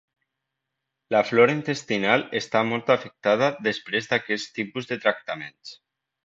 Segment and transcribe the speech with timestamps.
[1.15, 5.77] La flora intestinal està molt afectada després d'aquest tipus de tractaments.